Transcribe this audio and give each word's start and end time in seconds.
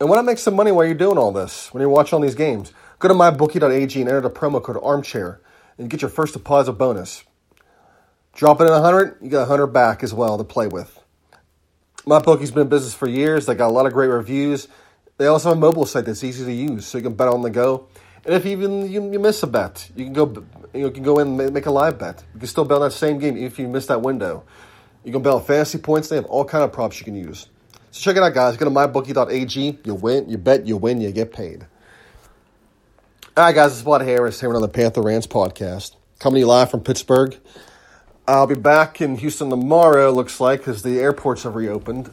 And 0.00 0.08
why 0.08 0.16
not 0.16 0.24
make 0.24 0.38
some 0.38 0.54
money 0.54 0.72
while 0.72 0.84
you're 0.84 0.94
doing 0.94 1.18
all 1.18 1.32
this, 1.32 1.72
when 1.72 1.80
you're 1.80 1.90
watching 1.90 2.16
all 2.16 2.22
these 2.22 2.34
games? 2.34 2.72
Go 2.98 3.08
to 3.08 3.14
mybookie.ag 3.14 4.00
and 4.00 4.08
enter 4.08 4.20
the 4.20 4.30
promo 4.30 4.62
code 4.62 4.78
armchair 4.82 5.40
and 5.78 5.88
get 5.88 6.02
your 6.02 6.10
first 6.10 6.34
deposit 6.34 6.72
bonus. 6.72 7.24
Drop 8.34 8.60
it 8.60 8.64
in 8.64 8.72
100, 8.72 9.18
you 9.22 9.30
get 9.30 9.38
100 9.40 9.68
back 9.68 10.02
as 10.02 10.12
well 10.12 10.36
to 10.36 10.44
play 10.44 10.66
with. 10.66 11.00
MyBookie's 12.06 12.50
been 12.50 12.62
in 12.62 12.68
business 12.68 12.92
for 12.94 13.08
years. 13.08 13.46
They 13.46 13.54
got 13.54 13.68
a 13.68 13.72
lot 13.72 13.86
of 13.86 13.92
great 13.92 14.08
reviews. 14.08 14.68
They 15.16 15.26
also 15.26 15.50
have 15.50 15.56
a 15.56 15.60
mobile 15.60 15.86
site 15.86 16.04
that's 16.04 16.24
easy 16.24 16.44
to 16.44 16.52
use, 16.52 16.86
so 16.86 16.98
you 16.98 17.04
can 17.04 17.14
bet 17.14 17.28
on 17.28 17.42
the 17.42 17.50
go. 17.50 17.86
And 18.24 18.34
if 18.34 18.44
even 18.44 18.90
you, 18.90 19.10
you 19.12 19.18
miss 19.18 19.42
a 19.42 19.46
bet, 19.46 19.90
you 19.96 20.04
can 20.04 20.12
go 20.12 20.44
you, 20.74 20.86
you 20.86 20.90
can 20.90 21.02
go 21.02 21.18
in 21.18 21.40
and 21.40 21.54
make 21.54 21.66
a 21.66 21.70
live 21.70 21.98
bet. 21.98 22.22
You 22.34 22.40
can 22.40 22.48
still 22.48 22.64
bet 22.64 22.76
on 22.76 22.82
that 22.82 22.90
same 22.92 23.18
game 23.18 23.36
if 23.36 23.58
you 23.58 23.68
miss 23.68 23.86
that 23.86 24.02
window. 24.02 24.44
You 25.04 25.12
can 25.12 25.22
bet 25.22 25.34
on 25.34 25.42
fantasy 25.44 25.78
points. 25.78 26.08
They 26.08 26.16
have 26.16 26.24
all 26.26 26.44
kind 26.44 26.64
of 26.64 26.72
props 26.72 26.98
you 26.98 27.04
can 27.04 27.14
use. 27.14 27.48
So 27.94 28.00
check 28.00 28.16
it 28.16 28.24
out, 28.24 28.34
guys. 28.34 28.56
Go 28.56 28.64
to 28.64 28.72
mybookie.ag. 28.72 29.78
You 29.84 29.94
win, 29.94 30.28
you 30.28 30.36
bet, 30.36 30.66
you 30.66 30.76
win, 30.76 31.00
you 31.00 31.12
get 31.12 31.32
paid. 31.32 31.64
All 33.36 33.44
right, 33.44 33.54
guys. 33.54 33.70
This 33.70 33.78
is 33.78 33.84
Bud 33.84 34.00
Harris 34.00 34.40
here 34.40 34.52
on 34.52 34.60
the 34.62 34.68
Panther 34.68 35.00
Rants 35.00 35.28
podcast, 35.28 35.94
coming 36.18 36.34
to 36.34 36.40
you 36.40 36.46
live 36.48 36.72
from 36.72 36.80
Pittsburgh. 36.80 37.38
I'll 38.26 38.48
be 38.48 38.56
back 38.56 39.00
in 39.00 39.16
Houston 39.18 39.48
tomorrow. 39.48 40.10
Looks 40.10 40.40
like 40.40 40.58
because 40.58 40.82
the 40.82 40.98
airports 40.98 41.44
have 41.44 41.54
reopened. 41.54 42.12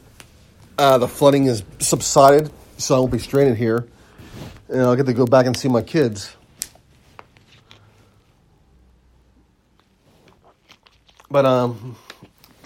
Uh, 0.77 0.99
the 0.99 1.07
flooding 1.07 1.45
has 1.45 1.63
subsided, 1.79 2.51
so 2.77 2.97
I 2.97 2.99
won't 2.99 3.11
be 3.11 3.17
stranded 3.17 3.57
here, 3.57 3.87
and 4.69 4.81
I'll 4.81 4.95
get 4.95 5.07
to 5.07 5.13
go 5.13 5.25
back 5.25 5.47
and 5.47 5.57
see 5.57 5.67
my 5.67 5.81
kids. 5.81 6.35
But 11.31 11.47
um, 11.47 11.95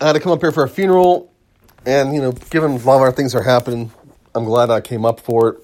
I 0.02 0.08
had 0.08 0.14
to 0.14 0.20
come 0.20 0.34
up 0.34 0.42
here 0.42 0.52
for 0.52 0.66
a 0.66 0.70
funeral, 0.70 1.32
and 1.86 2.16
you 2.16 2.22
know, 2.22 2.32
given 2.34 2.72
a 2.74 2.78
lot 2.78 2.98
of 2.98 3.02
our 3.02 3.12
things 3.12 3.36
are 3.36 3.44
happening, 3.44 3.92
I'm 4.36 4.46
glad 4.46 4.70
I 4.72 4.82
came 4.82 5.06
up 5.06 5.20
for 5.22 5.50
it. 5.50 5.58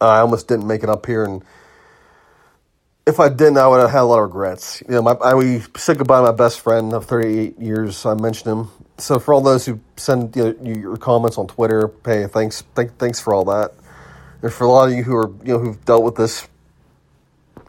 I 0.00 0.20
almost 0.20 0.48
didn't 0.48 0.66
make 0.66 0.82
it 0.82 0.90
up 0.90 1.06
here, 1.06 1.24
and 1.24 1.42
if 3.06 3.20
I 3.20 3.28
didn't, 3.28 3.58
I 3.58 3.68
would 3.68 3.80
have 3.80 3.90
had 3.90 4.02
a 4.02 4.04
lot 4.04 4.18
of 4.20 4.24
regrets. 4.24 4.82
You 4.88 4.96
know, 4.96 5.02
my, 5.02 5.12
I 5.12 5.34
we 5.34 5.60
said 5.76 5.98
goodbye 5.98 6.18
to 6.20 6.24
my 6.24 6.32
best 6.32 6.60
friend 6.60 6.92
of 6.94 7.06
38 7.06 7.58
years. 7.60 8.06
I 8.06 8.14
mentioned 8.14 8.52
him. 8.52 8.70
So 8.98 9.18
for 9.18 9.34
all 9.34 9.42
those 9.42 9.66
who 9.66 9.80
send 9.96 10.36
you 10.36 10.56
know, 10.60 10.72
your 10.72 10.96
comments 10.96 11.38
on 11.38 11.48
Twitter, 11.48 11.90
hey, 12.04 12.26
thanks, 12.26 12.64
th- 12.76 12.90
thanks 12.98 13.20
for 13.20 13.34
all 13.34 13.44
that. 13.46 13.72
And 14.42 14.52
for 14.52 14.64
a 14.64 14.70
lot 14.70 14.88
of 14.90 14.94
you 14.96 15.04
who 15.04 15.16
are 15.16 15.28
you 15.44 15.54
know 15.54 15.58
who've 15.58 15.84
dealt 15.84 16.04
with 16.04 16.16
this, 16.16 16.48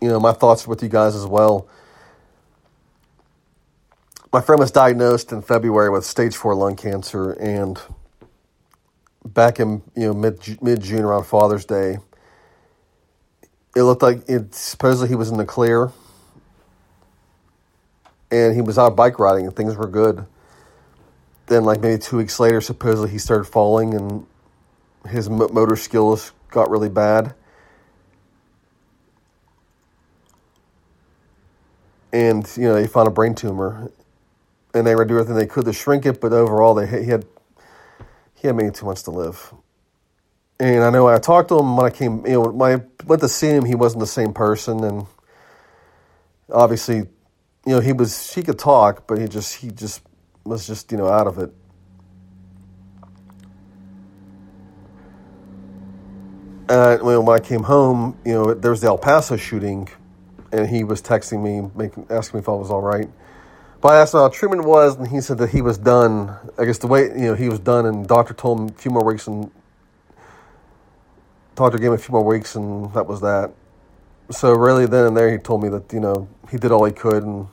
you 0.02 0.10
know, 0.10 0.20
my 0.20 0.34
thoughts 0.34 0.68
with 0.68 0.84
you 0.84 0.90
guys 0.90 1.16
as 1.16 1.26
well. 1.26 1.68
My 4.36 4.42
friend 4.42 4.60
was 4.60 4.70
diagnosed 4.70 5.32
in 5.32 5.42
February 5.42 5.90
with 5.90 6.04
stage 6.04 6.36
four 6.36 6.56
lung 6.56 6.76
cancer, 6.76 7.32
and 7.32 7.80
back 9.24 9.62
in 9.62 9.82
you 9.96 10.08
know 10.08 10.14
mid 10.14 10.62
mid 10.62 10.82
June 10.84 11.06
around 11.06 11.24
Father's 11.24 11.64
Day 11.64 12.00
it 13.78 13.84
looked 13.84 14.02
like 14.02 14.28
it 14.28 14.54
supposedly 14.54 15.08
he 15.08 15.16
was 15.16 15.32
in 15.32 15.38
the 15.38 15.46
clear 15.46 15.90
and 18.30 18.54
he 18.54 18.62
was 18.62 18.78
out 18.78 18.98
bike 18.98 19.20
riding 19.20 19.46
and 19.46 19.56
things 19.56 19.78
were 19.78 19.88
good. 19.88 20.26
Then 21.46 21.64
like 21.64 21.80
maybe 21.80 21.98
two 21.98 22.18
weeks 22.18 22.38
later 22.38 22.60
supposedly 22.60 23.12
he 23.12 23.20
started 23.20 23.46
falling 23.46 23.94
and 23.94 24.28
his 25.08 25.30
motor 25.30 25.78
skills 25.78 26.34
got 26.52 26.70
really 26.70 26.90
bad. 26.90 27.34
And 32.12 32.46
you 32.58 32.64
know 32.64 32.74
they 32.74 32.86
found 32.86 33.08
a 33.08 33.12
brain 33.12 33.34
tumor 33.34 33.94
and 34.76 34.86
they 34.86 34.96
were 34.96 35.06
doing 35.06 35.22
everything 35.22 35.40
they 35.40 35.48
could 35.48 35.66
to 35.66 35.74
shrink 35.74 36.06
it 36.06 36.22
but 36.22 36.34
overall 36.34 36.76
they 36.76 36.88
he 36.88 37.10
had 37.10 37.26
he 38.36 38.48
had 38.48 38.56
maybe 38.56 38.72
two 38.72 38.86
months 38.86 39.04
to 39.04 39.12
live 39.12 39.54
and 40.60 40.84
I 40.84 40.90
know 40.90 41.08
I 41.08 41.20
talked 41.20 41.50
to 41.50 41.60
him 41.60 41.76
when 41.76 41.86
I 41.86 41.90
came, 41.90 42.26
you 42.26 42.34
know, 42.34 42.42
when 42.50 42.80
I 42.80 42.84
went 43.06 43.22
to 43.22 43.30
see 43.30 43.50
him, 43.50 43.66
he 43.66 43.76
wasn't 43.76 44.00
the 44.00 44.08
same 44.08 44.34
person. 44.34 44.84
And 44.84 45.06
obviously, 46.52 46.98
you 46.98 47.08
know, 47.66 47.80
he 47.80 47.94
was, 47.94 48.34
he 48.34 48.42
could 48.42 48.60
talk, 48.60 49.06
but 49.08 49.20
he 49.20 49.28
just, 49.28 49.56
he 49.56 49.70
just 49.70 50.02
was 50.46 50.66
just, 50.66 50.92
you 50.92 50.98
know, 50.98 51.08
out 51.10 51.28
of 51.28 51.40
it. 51.40 51.52
And 56.70 57.02
when 57.04 57.30
I 57.30 57.40
came 57.40 57.64
home, 57.64 58.18
you 58.26 58.34
know, 58.34 58.54
there 58.54 58.72
was 58.72 58.82
the 58.82 58.88
El 58.88 58.98
Paso 58.98 59.38
shooting, 59.38 59.90
and 60.52 60.68
he 60.68 60.84
was 60.84 61.02
texting 61.02 61.44
me, 61.44 61.70
making, 61.76 62.08
asking 62.10 62.40
me 62.40 62.42
if 62.42 62.50
I 62.50 62.54
was 62.54 62.72
all 62.72 62.82
right. 62.82 63.10
But 63.82 63.94
I 63.94 64.02
asked 64.02 64.14
him 64.14 64.22
how 64.22 64.30
treatment 64.30 64.66
was, 64.66 64.96
and 64.98 65.08
he 65.08 65.22
said 65.22 65.38
that 65.40 65.52
he 65.52 65.62
was 65.62 65.78
done. 65.78 66.36
I 66.58 66.66
guess 66.66 66.80
the 66.80 66.88
way, 66.88 67.04
you 67.04 67.28
know, 67.28 67.36
he 67.36 67.50
was 67.50 67.60
done, 67.60 67.86
and 67.86 68.08
doctor 68.08 68.34
told 68.34 68.60
him 68.60 68.70
a 68.70 68.74
few 68.74 68.92
more 68.92 69.04
weeks 69.06 69.28
and 69.28 69.52
Doctor 71.56 71.78
gave 71.78 71.88
him 71.88 71.94
a 71.94 71.98
few 71.98 72.12
more 72.12 72.24
weeks, 72.26 72.56
and 72.56 72.94
that 72.94 73.08
was 73.08 73.22
that. 73.22 73.54
So 74.30 74.52
really, 74.54 74.88
then 74.88 75.06
and 75.06 75.18
there, 75.18 75.32
he 75.32 75.38
told 75.38 75.64
me 75.64 75.70
that 75.70 75.94
you 75.94 76.02
know 76.02 76.28
he 76.52 76.58
did 76.58 76.72
all 76.72 76.84
he 76.84 76.92
could, 76.92 77.24
and 77.24 77.48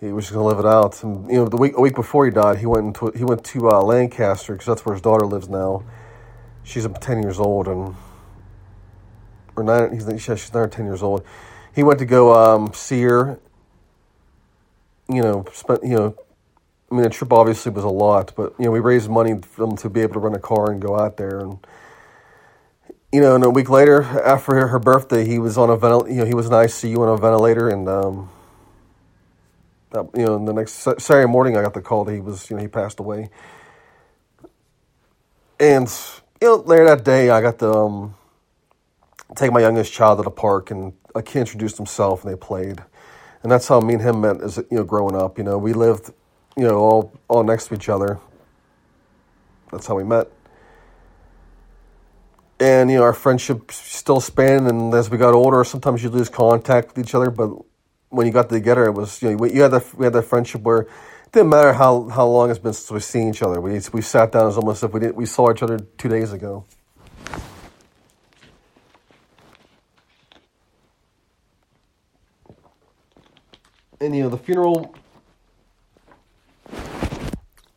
he 0.00 0.12
was 0.12 0.24
just 0.26 0.34
gonna 0.34 0.46
live 0.46 0.58
it 0.58 0.66
out. 0.66 1.02
And 1.02 1.30
you 1.30 1.36
know, 1.36 1.48
the 1.48 1.56
week 1.56 1.72
a 1.76 1.80
week 1.80 1.94
before 1.94 2.26
he 2.26 2.30
died, 2.30 2.58
he 2.58 2.66
went 2.66 2.86
into 2.86 3.16
he 3.16 3.24
went 3.24 3.44
to 3.44 3.70
uh, 3.70 3.80
Lancaster 3.82 4.52
because 4.54 4.66
that's 4.66 4.84
where 4.84 4.94
his 4.94 5.02
daughter 5.02 5.26
lives 5.26 5.48
now. 5.48 5.84
She's 6.64 6.86
ten 7.00 7.22
years 7.22 7.40
old, 7.40 7.66
and 7.66 7.96
or 9.56 9.64
nine. 9.64 9.92
He's 9.94 10.04
she's 10.22 10.52
nine 10.52 10.64
or 10.64 10.68
ten 10.68 10.84
years 10.84 11.02
old. 11.02 11.24
He 11.74 11.82
went 11.82 11.98
to 12.00 12.06
go 12.06 12.34
um, 12.34 12.74
see 12.74 13.02
her. 13.02 13.40
You 15.08 15.22
know, 15.22 15.44
spent 15.52 15.84
you 15.84 15.96
know 15.96 16.16
I 16.90 16.94
mean, 16.94 17.04
the 17.04 17.10
trip 17.10 17.32
obviously 17.32 17.72
was 17.72 17.84
a 17.84 17.88
lot, 17.88 18.32
but 18.36 18.54
you 18.58 18.66
know, 18.66 18.70
we 18.70 18.80
raised 18.80 19.10
money 19.10 19.34
for 19.42 19.66
them 19.66 19.76
to 19.78 19.90
be 19.90 20.00
able 20.02 20.14
to 20.14 20.20
rent 20.20 20.36
a 20.36 20.40
car 20.40 20.70
and 20.70 20.80
go 20.80 20.98
out 20.98 21.18
there. 21.18 21.40
And 21.40 21.58
you 23.12 23.20
know, 23.22 23.36
and 23.36 23.44
a 23.44 23.50
week 23.50 23.70
later, 23.70 24.02
after 24.02 24.68
her 24.68 24.78
birthday, 24.78 25.24
he 25.26 25.38
was 25.38 25.58
on 25.58 25.70
a 25.70 25.76
ventil- 25.76 26.08
you 26.08 26.16
know, 26.16 26.26
he 26.26 26.34
was 26.34 26.46
in 26.46 26.52
ICU 26.52 26.98
on 27.00 27.08
a 27.08 27.16
ventilator, 27.18 27.68
and 27.68 27.88
um, 27.88 28.30
that, 29.92 30.08
you 30.14 30.26
know, 30.26 30.44
the 30.44 30.52
next 30.52 30.74
Saturday 30.74 31.26
morning, 31.30 31.56
I 31.56 31.62
got 31.62 31.74
the 31.74 31.82
call 31.82 32.04
that 32.04 32.14
he 32.14 32.20
was, 32.20 32.50
you 32.50 32.56
know, 32.56 32.62
he 32.62 32.68
passed 32.68 33.00
away. 33.00 33.30
And 35.60 35.88
you 36.42 36.48
know, 36.48 36.56
later 36.56 36.86
that 36.86 37.04
day, 37.04 37.30
I 37.30 37.40
got 37.42 37.58
to 37.60 37.72
um, 37.72 38.14
take 39.36 39.52
my 39.52 39.60
youngest 39.60 39.92
child 39.92 40.18
to 40.18 40.24
the 40.24 40.30
park, 40.30 40.70
and 40.70 40.94
a 41.14 41.22
kid 41.22 41.40
introduced 41.40 41.76
himself, 41.78 42.24
and 42.24 42.32
they 42.32 42.36
played, 42.38 42.82
and 43.42 43.52
that's 43.52 43.68
how 43.68 43.80
me 43.80 43.94
and 43.94 44.02
him 44.02 44.20
met 44.22 44.40
as 44.42 44.58
you 44.58 44.78
know, 44.78 44.84
growing 44.84 45.16
up. 45.16 45.38
You 45.38 45.44
know, 45.44 45.58
we 45.58 45.72
lived, 45.72 46.10
you 46.56 46.64
know, 46.64 46.78
all 46.78 47.12
all 47.28 47.44
next 47.44 47.68
to 47.68 47.74
each 47.74 47.88
other. 47.88 48.18
That's 49.72 49.86
how 49.86 49.96
we 49.96 50.04
met 50.04 50.28
and 52.60 52.90
you 52.90 52.98
know 52.98 53.02
our 53.02 53.12
friendship 53.12 53.70
still 53.72 54.20
spanned. 54.20 54.68
And 54.68 54.94
as 54.94 55.10
we 55.10 55.18
got 55.18 55.34
older, 55.34 55.64
sometimes 55.64 56.02
you 56.02 56.10
lose 56.10 56.28
contact 56.28 56.96
with 56.96 57.06
each 57.06 57.14
other. 57.14 57.30
But 57.30 57.50
when 58.10 58.26
you 58.26 58.32
got 58.32 58.48
together, 58.48 58.86
it 58.86 58.92
was 58.92 59.22
you 59.22 59.36
know 59.36 59.44
you 59.46 59.62
had 59.62 59.72
that 59.72 59.94
we 59.94 60.04
had 60.06 60.12
that 60.14 60.22
friendship 60.22 60.62
where 60.62 60.82
it 60.82 61.32
didn't 61.32 61.50
matter 61.50 61.72
how, 61.72 62.08
how 62.08 62.26
long 62.26 62.50
it's 62.50 62.58
been 62.58 62.72
since 62.72 62.90
we've 62.90 63.04
seen 63.04 63.30
each 63.30 63.42
other. 63.42 63.60
We 63.60 63.80
we 63.92 64.02
sat 64.02 64.32
down 64.32 64.48
as 64.48 64.56
almost 64.56 64.82
if 64.82 64.92
we 64.92 65.00
didn't 65.00 65.16
we 65.16 65.26
saw 65.26 65.50
each 65.52 65.62
other 65.62 65.78
two 65.78 66.08
days 66.08 66.32
ago. 66.32 66.64
And 74.00 74.14
you 74.14 74.22
know 74.22 74.28
the 74.28 74.38
funeral 74.38 74.94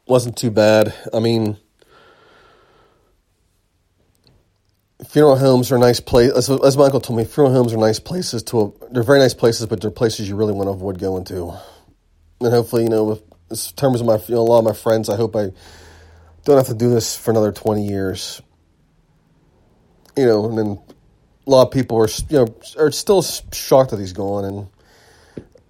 wasn't 0.05 0.37
too 0.37 0.51
bad. 0.51 0.93
I 1.13 1.19
mean 1.19 1.57
funeral 5.09 5.37
homes 5.37 5.71
are 5.71 5.77
nice 5.77 5.99
place. 5.99 6.31
As, 6.31 6.49
as 6.49 6.77
my 6.77 6.85
uncle 6.85 6.99
told 6.99 7.17
me, 7.17 7.25
funeral 7.25 7.53
homes 7.53 7.73
are 7.73 7.77
nice 7.77 7.99
places 7.99 8.43
to. 8.43 8.75
They're 8.91 9.03
very 9.03 9.19
nice 9.19 9.33
places, 9.33 9.65
but 9.65 9.81
they're 9.81 9.91
places 9.91 10.29
you 10.29 10.35
really 10.35 10.53
want 10.53 10.67
to 10.67 10.71
avoid 10.71 10.99
going 10.99 11.23
to. 11.25 11.53
And 12.41 12.53
hopefully, 12.53 12.83
you 12.83 12.89
know, 12.89 13.03
with 13.05 13.23
in 13.49 13.57
terms 13.75 13.99
of 13.99 14.07
my 14.07 14.17
you 14.27 14.35
know, 14.35 14.41
a 14.41 14.43
lot 14.43 14.59
of 14.59 14.65
my 14.65 14.73
friends, 14.73 15.09
I 15.09 15.15
hope 15.15 15.35
I 15.35 15.51
don't 16.45 16.57
have 16.57 16.67
to 16.67 16.75
do 16.75 16.89
this 16.89 17.15
for 17.15 17.31
another 17.31 17.51
twenty 17.51 17.87
years. 17.87 18.41
You 20.15 20.25
know, 20.25 20.45
and 20.45 20.57
then 20.57 20.79
a 21.47 21.49
lot 21.49 21.67
of 21.67 21.71
people 21.71 21.97
are 21.97 22.07
you 22.29 22.37
know 22.37 22.55
are 22.77 22.91
still 22.91 23.21
shocked 23.21 23.91
that 23.91 23.99
he's 23.99 24.13
gone, 24.13 24.45
and 24.45 24.67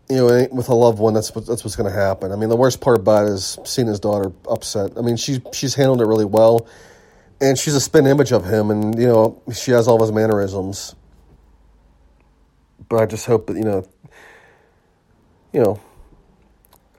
you 0.09 0.17
know, 0.17 0.27
eh, 0.29 0.47
with 0.51 0.69
a 0.69 0.75
loved 0.75 0.99
one, 0.99 1.13
that's 1.13 1.33
what, 1.35 1.45
that's 1.45 1.63
what's 1.63 1.75
going 1.75 1.91
to 1.91 1.97
happen. 1.97 2.31
I 2.31 2.35
mean, 2.35 2.49
the 2.49 2.55
worst 2.55 2.81
part 2.81 2.99
about 2.99 3.27
it 3.27 3.33
is 3.33 3.59
seeing 3.63 3.87
his 3.87 3.99
daughter 3.99 4.31
upset. 4.49 4.93
I 4.97 5.01
mean, 5.01 5.17
she's 5.17 5.39
she's 5.53 5.75
handled 5.75 6.01
it 6.01 6.05
really 6.05 6.25
well 6.25 6.67
and 7.41 7.57
she's 7.57 7.75
a 7.75 7.81
spin 7.81 8.05
image 8.05 8.31
of 8.31 8.45
him, 8.45 8.69
and 8.71 8.97
you 8.97 9.07
know 9.07 9.41
she 9.53 9.71
has 9.71 9.87
all 9.87 9.99
his 10.01 10.11
mannerisms. 10.11 10.95
But 12.87 13.01
I 13.01 13.05
just 13.05 13.25
hope 13.25 13.47
that 13.47 13.55
you 13.55 13.63
know, 13.63 13.87
you 15.53 15.61
know, 15.61 15.79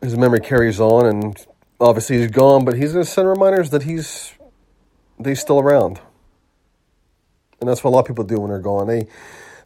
his 0.00 0.16
memory 0.16 0.40
carries 0.40 0.80
on, 0.80 1.06
and 1.06 1.46
obviously 1.80 2.18
he's 2.18 2.30
gone, 2.30 2.64
but 2.64 2.76
he's 2.76 2.92
going 2.92 3.04
to 3.04 3.10
send 3.10 3.28
reminders 3.28 3.70
that 3.70 3.82
he's 3.82 4.32
that 5.18 5.28
he's 5.28 5.40
still 5.40 5.60
around, 5.60 6.00
and 7.60 7.68
that's 7.68 7.84
what 7.84 7.90
a 7.90 7.92
lot 7.92 8.00
of 8.00 8.06
people 8.06 8.24
do 8.24 8.40
when 8.40 8.50
they're 8.50 8.60
gone. 8.60 8.86
They 8.86 9.06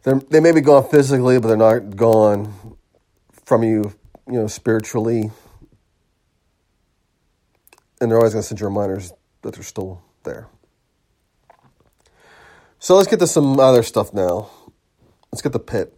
they 0.03 0.13
they 0.29 0.39
may 0.39 0.51
be 0.51 0.61
gone 0.61 0.87
physically, 0.89 1.39
but 1.39 1.47
they're 1.47 1.57
not 1.57 1.95
gone 1.95 2.53
from 3.45 3.63
you, 3.63 3.93
you 4.27 4.33
know, 4.33 4.47
spiritually, 4.47 5.31
and 8.01 8.11
they're 8.11 8.17
always 8.17 8.33
going 8.33 8.41
to 8.43 8.47
send 8.47 8.59
you 8.59 8.67
reminders 8.67 9.13
that 9.41 9.53
they're 9.55 9.63
still 9.63 10.01
there. 10.23 10.47
So 12.79 12.95
let's 12.95 13.07
get 13.07 13.19
to 13.19 13.27
some 13.27 13.59
other 13.59 13.83
stuff 13.83 14.13
now. 14.13 14.49
Let's 15.31 15.41
get 15.41 15.53
the 15.53 15.59
pit. 15.59 15.97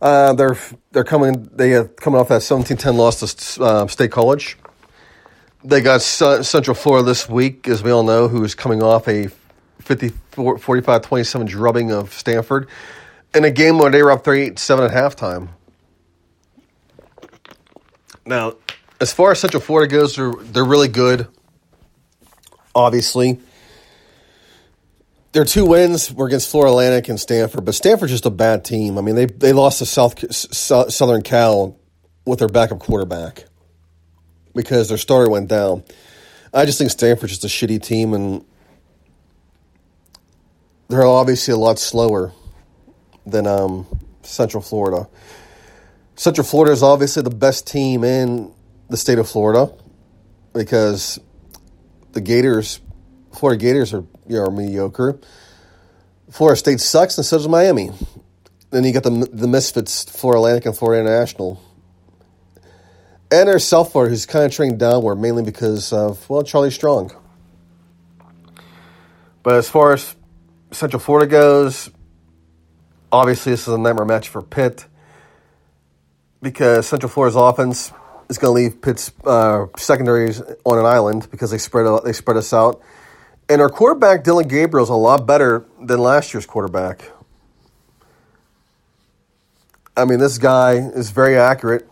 Uh, 0.00 0.32
they're 0.34 0.56
they're 0.92 1.04
coming. 1.04 1.48
They 1.52 1.74
are 1.74 1.84
coming 1.86 2.20
off 2.20 2.28
that 2.28 2.42
seventeen 2.42 2.76
ten 2.76 2.96
loss 2.96 3.20
to 3.56 3.64
uh, 3.64 3.86
State 3.88 4.12
College. 4.12 4.56
They 5.64 5.80
got 5.80 6.02
Central 6.02 6.74
Florida 6.74 7.04
this 7.04 7.28
week, 7.28 7.68
as 7.68 7.82
we 7.82 7.90
all 7.90 8.04
know, 8.04 8.28
who 8.28 8.44
is 8.44 8.54
coming 8.54 8.82
off 8.82 9.08
a 9.08 9.28
45-27 9.82 11.46
drubbing 11.46 11.92
of 11.92 12.12
Stanford 12.12 12.68
in 13.34 13.44
a 13.44 13.50
game 13.50 13.78
where 13.78 13.90
they 13.90 14.02
were 14.02 14.12
up 14.12 14.24
38-7 14.24 14.88
at 14.88 14.94
halftime. 14.94 15.48
Now, 18.28 18.54
as 19.00 19.12
far 19.12 19.32
as 19.32 19.40
Central 19.40 19.60
Florida 19.60 19.90
goes, 19.90 20.16
they're, 20.16 20.32
they're 20.32 20.64
really 20.64 20.88
good, 20.88 21.26
obviously 22.74 23.40
their 25.32 25.44
two 25.44 25.66
wins 25.66 26.12
were 26.12 26.26
against 26.26 26.50
Florida 26.50 26.70
Atlantic 26.70 27.08
and 27.08 27.20
Stanford, 27.20 27.64
but 27.64 27.74
Stanford's 27.74 28.12
just 28.12 28.26
a 28.26 28.30
bad 28.30 28.64
team. 28.64 28.98
I 28.98 29.02
mean, 29.02 29.14
they 29.14 29.26
they 29.26 29.52
lost 29.52 29.78
to 29.78 29.86
South 29.86 30.32
Southern 30.92 31.22
Cal 31.22 31.76
with 32.24 32.38
their 32.38 32.48
backup 32.48 32.78
quarterback 32.78 33.44
because 34.54 34.88
their 34.88 34.98
starter 34.98 35.30
went 35.30 35.48
down. 35.48 35.84
I 36.52 36.64
just 36.64 36.78
think 36.78 36.90
Stanford's 36.90 37.38
just 37.38 37.44
a 37.44 37.48
shitty 37.48 37.82
team, 37.82 38.14
and 38.14 38.44
they're 40.88 41.04
obviously 41.04 41.52
a 41.52 41.58
lot 41.58 41.78
slower 41.78 42.32
than 43.26 43.46
um, 43.46 43.86
Central 44.22 44.62
Florida. 44.62 45.08
Central 46.18 46.44
Florida 46.44 46.72
is 46.72 46.82
obviously 46.82 47.22
the 47.22 47.30
best 47.30 47.64
team 47.64 48.02
in 48.02 48.52
the 48.90 48.96
state 48.96 49.20
of 49.20 49.28
Florida 49.28 49.72
because 50.52 51.20
the 52.10 52.20
Gators, 52.20 52.80
Florida 53.32 53.56
Gators, 53.56 53.94
are 53.94 54.04
you 54.26 54.34
know, 54.36 54.46
are 54.46 54.50
mediocre. 54.50 55.20
Florida 56.28 56.58
State 56.58 56.80
sucks, 56.80 57.16
and 57.18 57.24
so 57.24 57.36
does 57.36 57.46
Miami. 57.46 57.92
Then 58.70 58.82
you 58.82 58.92
got 58.92 59.04
the 59.04 59.30
the 59.32 59.46
misfits, 59.46 60.10
Florida 60.10 60.40
Atlantic 60.40 60.66
and 60.66 60.76
Florida 60.76 61.02
International. 61.02 61.62
And 63.30 63.48
there's 63.48 63.64
South 63.64 63.92
Florida, 63.92 64.10
who's 64.10 64.26
kind 64.26 64.44
of 64.44 64.50
trending 64.50 64.76
downward, 64.76 65.20
mainly 65.20 65.44
because 65.44 65.92
of, 65.92 66.28
well, 66.28 66.42
Charlie 66.42 66.72
Strong. 66.72 67.12
But 69.44 69.54
as 69.54 69.70
far 69.70 69.92
as 69.92 70.16
Central 70.72 70.98
Florida 70.98 71.30
goes, 71.30 71.90
obviously 73.12 73.52
this 73.52 73.68
is 73.68 73.68
a 73.68 73.78
nightmare 73.78 74.04
match 74.04 74.28
for 74.28 74.42
Pitt 74.42 74.84
because 76.42 76.86
Central 76.86 77.10
Florida's 77.10 77.36
offense 77.36 77.92
is 78.28 78.38
going 78.38 78.56
to 78.56 78.62
leave 78.62 78.82
Pitt's 78.82 79.12
uh, 79.24 79.66
secondaries 79.76 80.40
on 80.64 80.78
an 80.78 80.86
island 80.86 81.30
because 81.30 81.50
they 81.50 81.58
spread 81.58 81.86
they 82.04 82.12
spread 82.12 82.36
us 82.36 82.52
out. 82.52 82.80
And 83.48 83.62
our 83.62 83.70
quarterback, 83.70 84.24
Dillon 84.24 84.46
Gabriel, 84.46 84.84
is 84.84 84.90
a 84.90 84.94
lot 84.94 85.26
better 85.26 85.64
than 85.80 85.98
last 86.00 86.34
year's 86.34 86.44
quarterback. 86.44 87.10
I 89.96 90.04
mean, 90.04 90.18
this 90.18 90.38
guy 90.38 90.74
is 90.74 91.10
very 91.10 91.36
accurate. 91.36 91.88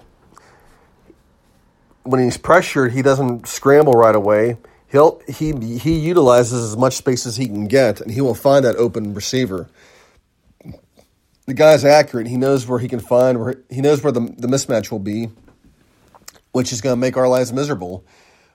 When 2.04 2.22
he's 2.22 2.36
pressured, 2.36 2.92
he 2.92 3.02
doesn't 3.02 3.48
scramble 3.48 3.94
right 3.94 4.14
away. 4.14 4.58
He'll 4.88 5.20
he 5.26 5.52
he 5.78 5.98
utilizes 5.98 6.62
as 6.62 6.76
much 6.76 6.94
space 6.94 7.26
as 7.26 7.36
he 7.36 7.46
can 7.46 7.66
get, 7.66 8.00
and 8.00 8.12
he 8.12 8.20
will 8.20 8.34
find 8.34 8.64
that 8.64 8.76
open 8.76 9.14
receiver. 9.14 9.68
The 11.46 11.54
guy's 11.54 11.84
accurate. 11.84 12.26
He 12.26 12.36
knows 12.36 12.66
where 12.66 12.80
he 12.80 12.88
can 12.88 13.00
find 13.00 13.40
where 13.40 13.62
he 13.70 13.80
knows 13.80 14.02
where 14.02 14.12
the 14.12 14.20
the 14.36 14.48
mismatch 14.48 14.90
will 14.90 14.98
be, 14.98 15.30
which 16.52 16.72
is 16.72 16.80
going 16.80 16.92
to 16.92 17.00
make 17.00 17.16
our 17.16 17.28
lives 17.28 17.52
miserable 17.52 18.04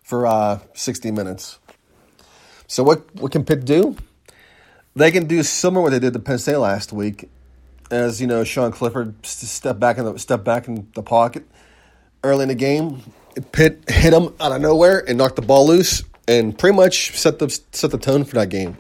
for 0.04 0.28
uh, 0.28 0.60
sixty 0.74 1.10
minutes. 1.10 1.58
So 2.68 2.84
what 2.84 3.16
what 3.16 3.32
can 3.32 3.46
Pitt 3.46 3.66
do? 3.66 3.96
They 4.94 5.12
can 5.12 5.26
do 5.26 5.42
similar 5.42 5.84
what 5.84 5.92
they 5.92 6.00
did 6.00 6.12
to 6.14 6.20
Penn 6.20 6.38
State 6.38 6.58
last 6.58 6.92
week, 6.92 7.30
as 7.90 8.20
you 8.20 8.28
know, 8.28 8.44
Sean 8.44 8.74
Clifford 8.74 9.26
step 9.26 9.80
back 9.80 9.98
in 9.98 10.04
the 10.04 10.20
step 10.20 10.44
back 10.44 10.68
in 10.68 10.90
the 10.94 11.04
pocket 11.04 11.48
early 12.26 12.44
in 12.44 12.50
the 12.50 12.56
game. 12.56 13.02
Pitt 13.54 13.90
hit 13.90 14.12
him 14.12 14.34
out 14.42 14.52
of 14.52 14.60
nowhere 14.60 15.02
and 15.08 15.18
knocked 15.18 15.38
the 15.38 15.42
ball 15.42 15.66
loose, 15.66 16.04
and 16.28 16.60
pretty 16.60 16.76
much 16.76 17.18
set 17.18 17.40
the 17.40 17.50
set 17.72 17.92
the 17.92 17.98
tone 17.98 18.26
for 18.26 18.36
that 18.36 18.50
game. 18.50 18.76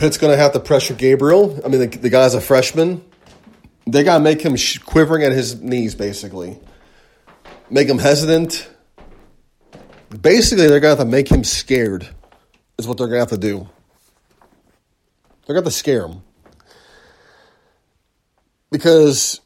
Pitt's 0.00 0.18
going 0.18 0.32
to 0.32 0.36
have 0.36 0.52
to 0.54 0.60
pressure 0.60 0.94
Gabriel. 0.94 1.60
I 1.64 1.68
mean, 1.68 1.80
the, 1.80 1.86
the 1.86 2.10
guy's 2.10 2.34
a 2.34 2.40
freshman. 2.40 3.04
They 3.86 4.02
got 4.02 4.18
to 4.18 4.24
make 4.24 4.40
him 4.40 4.56
quivering 4.84 5.22
at 5.22 5.30
his 5.30 5.60
knees, 5.60 5.94
basically. 5.94 6.58
Make 7.70 7.88
him 7.88 7.98
hesitant 7.98 8.68
basically 10.10 10.66
they're 10.66 10.80
going 10.80 10.96
to 10.96 10.98
have 10.98 11.06
to 11.06 11.10
make 11.10 11.30
him 11.30 11.44
scared 11.44 12.08
is 12.78 12.88
what 12.88 12.98
they're 12.98 13.06
going 13.06 13.16
to 13.16 13.20
have 13.20 13.28
to 13.30 13.38
do 13.38 13.68
they're 15.46 15.54
going 15.54 15.64
to 15.64 15.70
scare 15.70 16.06
him 16.06 16.22
because 18.70 19.40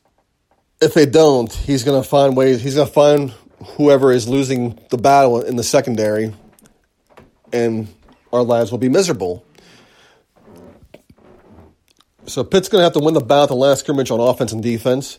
if 0.80 0.94
they 0.94 1.06
don't 1.06 1.52
he's 1.52 1.84
going 1.84 2.02
to 2.02 2.08
find 2.08 2.36
ways 2.36 2.62
he's 2.62 2.76
going 2.76 2.86
to 2.86 2.92
find 2.92 3.30
whoever 3.76 4.10
is 4.10 4.26
losing 4.26 4.78
the 4.90 4.98
battle 4.98 5.42
in 5.42 5.56
the 5.56 5.62
secondary 5.62 6.32
and 7.52 7.86
our 8.32 8.42
lives 8.42 8.70
will 8.70 8.78
be 8.78 8.88
miserable 8.88 9.44
so 12.26 12.44
Pitt's 12.44 12.68
going 12.68 12.80
to 12.80 12.84
have 12.84 12.92
to 12.94 13.00
win 13.00 13.14
the 13.14 13.20
battle 13.20 13.44
at 13.44 13.48
the 13.48 13.56
last 13.56 13.80
scrimmage 13.80 14.10
on 14.10 14.20
offense 14.20 14.52
and 14.52 14.62
defense. 14.62 15.18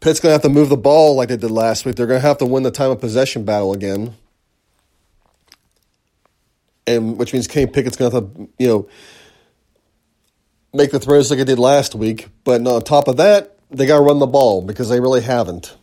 Pitt's 0.00 0.20
going 0.20 0.30
to 0.30 0.34
have 0.34 0.42
to 0.42 0.48
move 0.48 0.68
the 0.68 0.76
ball 0.76 1.16
like 1.16 1.28
they 1.28 1.36
did 1.36 1.50
last 1.50 1.84
week. 1.84 1.96
They're 1.96 2.06
going 2.06 2.20
to 2.20 2.26
have 2.26 2.38
to 2.38 2.46
win 2.46 2.62
the 2.62 2.70
time 2.70 2.90
of 2.90 3.00
possession 3.00 3.44
battle 3.44 3.72
again 3.72 4.14
and 6.86 7.18
which 7.18 7.32
means 7.32 7.46
Kenny 7.46 7.66
Pickett's 7.66 7.96
going 7.96 8.10
to 8.10 8.16
have 8.16 8.34
to, 8.34 8.48
you 8.58 8.66
know, 8.68 8.88
make 10.72 10.90
the 10.90 11.00
throws 11.00 11.30
like 11.30 11.40
I 11.40 11.44
did 11.44 11.58
last 11.58 11.94
week. 11.94 12.28
But 12.44 12.66
on 12.66 12.82
top 12.82 13.08
of 13.08 13.16
that, 13.16 13.58
they 13.70 13.86
got 13.86 13.96
to 13.96 14.02
run 14.02 14.18
the 14.18 14.26
ball 14.26 14.62
because 14.62 14.88
they 14.88 15.00
really 15.00 15.22
haven't. 15.22 15.76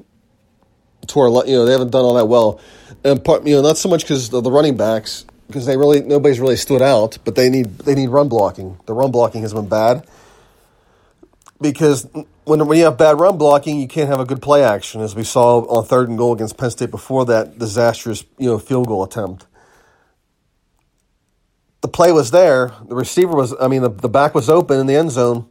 To 1.08 1.20
our, 1.20 1.46
you 1.46 1.54
know, 1.54 1.66
they 1.66 1.74
haven't 1.74 1.92
done 1.92 2.06
all 2.06 2.14
that 2.14 2.28
well, 2.28 2.62
and 3.04 3.22
part, 3.24 3.46
you 3.46 3.56
know, 3.56 3.62
not 3.62 3.78
so 3.78 3.90
much 3.90 4.04
because 4.04 4.30
the 4.30 4.42
running 4.42 4.78
backs, 4.78 5.26
because 5.54 5.68
they 5.68 5.78
really 5.78 6.02
nobody's 6.02 6.40
really 6.40 6.58
stood 6.58 6.82
out, 6.82 7.18
but 7.24 7.36
they 7.36 7.50
need 7.50 7.80
they 7.80 7.96
need 7.96 8.10
run 8.10 8.30
blocking. 8.30 8.80
The 8.88 8.94
run 8.94 9.12
blocking 9.12 9.42
has 9.44 9.54
been 9.54 9.70
bad 9.70 10.08
because 11.62 12.08
when 12.46 12.68
when 12.68 12.78
you 12.78 12.86
have 12.86 12.98
bad 12.98 13.20
run 13.20 13.38
blocking, 13.38 13.80
you 13.80 13.88
can't 13.88 14.10
have 14.10 14.20
a 14.20 14.26
good 14.26 14.42
play 14.42 14.64
action, 14.64 15.02
as 15.02 15.16
we 15.16 15.24
saw 15.24 15.62
on 15.66 15.86
third 15.86 16.10
and 16.10 16.18
goal 16.18 16.34
against 16.34 16.58
Penn 16.58 16.72
State 16.72 16.92
before 16.92 17.26
that 17.26 17.60
disastrous 17.60 18.26
you 18.40 18.48
know 18.50 18.60
field 18.60 18.88
goal 18.88 19.04
attempt 19.04 19.46
the 21.84 21.90
play 21.90 22.14
was 22.14 22.32
there. 22.32 22.72
The 22.88 22.96
receiver 22.96 23.36
was, 23.36 23.54
I 23.60 23.68
mean, 23.68 23.82
the, 23.82 23.90
the 23.90 24.10
back 24.10 24.34
was 24.34 24.50
open 24.50 24.80
in 24.80 24.88
the 24.88 24.96
end 24.96 25.12
zone. 25.12 25.50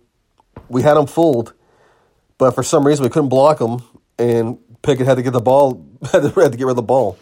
We 0.69 0.83
had 0.83 0.97
him 0.97 1.07
fooled, 1.07 1.53
but 2.39 2.53
for 2.53 2.63
some 2.63 2.87
reason 2.87 3.05
we 3.05 3.11
couldn't 3.11 3.29
block 3.29 3.61
him, 3.61 3.83
and 4.19 4.59
Pickett 4.83 5.07
had 5.07 5.17
to 5.17 5.23
get 5.23 5.35
the 5.35 5.41
ball, 5.41 5.87
had 6.13 6.23
to, 6.23 6.41
had 6.41 6.53
to 6.53 6.59
get 6.59 6.65
rid 6.65 6.71
of 6.71 6.77
the 6.77 6.83
ball. 6.83 7.19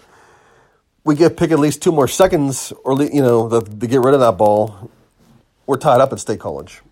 We 1.05 1.17
get 1.17 1.37
pick 1.37 1.51
at 1.51 1.59
least 1.59 1.83
two 1.83 1.93
more 1.93 2.09
seconds, 2.09 2.73
or 2.85 3.03
you 3.03 3.23
know, 3.23 3.49
the, 3.49 3.63
to 3.63 3.87
get 3.87 4.01
rid 4.01 4.15
of 4.15 4.21
that 4.21 4.39
ball. 4.39 4.91
We're 5.67 5.79
tied 5.79 6.01
up 6.01 6.13
at 6.13 6.21
State 6.21 6.41
College. 6.41 6.83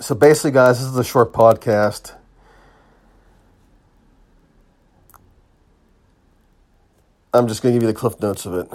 So 0.00 0.14
basically, 0.14 0.52
guys, 0.52 0.80
this 0.80 0.88
is 0.88 0.96
a 0.96 1.04
short 1.04 1.32
podcast. 1.32 2.14
I'm 7.34 7.48
just 7.48 7.62
going 7.62 7.74
to 7.74 7.76
give 7.80 7.82
you 7.86 7.92
the 7.92 7.98
cliff 7.98 8.20
notes 8.20 8.46
of 8.46 8.54
it. 8.54 8.68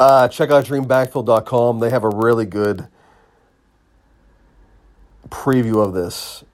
Uh, 0.00 0.28
check 0.28 0.50
out 0.50 0.64
dreambackfield.com. 0.66 1.80
They 1.80 1.90
have 1.90 2.04
a 2.04 2.10
really 2.10 2.46
good 2.46 2.88
preview 5.28 5.84
of 5.84 5.94
this. 5.94 6.44